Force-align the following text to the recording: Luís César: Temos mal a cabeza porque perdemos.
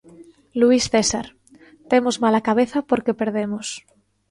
Luís 0.59 0.83
César: 0.93 1.25
Temos 1.91 2.15
mal 2.23 2.35
a 2.39 2.45
cabeza 2.47 2.79
porque 2.89 3.17
perdemos. 3.21 3.67